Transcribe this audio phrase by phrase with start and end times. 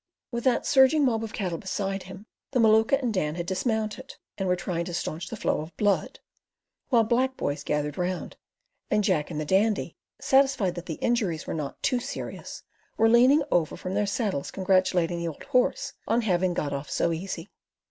[0.31, 4.47] With that surging mob of cattle beside them, the Maluka and Dan had dismounted, and
[4.47, 6.17] were trying to staunch the flow of blood,
[6.89, 8.35] while black boys gathered round,
[8.89, 12.63] and Jack and the Dandy, satisfied that the injuries were not "too serious,"
[12.97, 17.11] were leaning over from their saddles congratulating the old horse on having "got off so
[17.11, 17.51] easy."